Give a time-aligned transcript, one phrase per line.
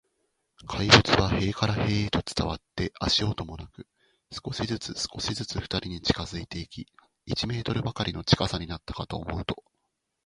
[0.65, 3.85] 怪物は塀から塀へと伝わって、足音もなく、
[4.31, 6.87] 少しずつ、少しずつ、ふたりに近づいていき、
[7.27, 9.63] 一メートルばかりの近さになったかと思うと、